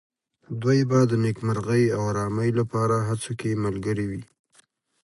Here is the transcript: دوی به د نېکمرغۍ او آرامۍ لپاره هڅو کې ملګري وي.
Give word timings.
دوی 0.61 0.79
به 0.89 0.99
د 1.11 1.11
نېکمرغۍ 1.23 1.83
او 1.95 2.01
آرامۍ 2.11 2.49
لپاره 2.59 2.95
هڅو 3.07 3.31
کې 3.39 3.59
ملګري 3.65 4.05
وي. 4.11 4.23